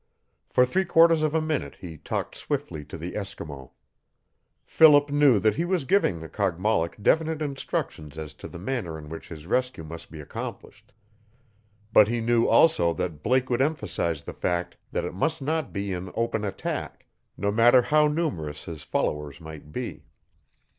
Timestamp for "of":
1.21-1.35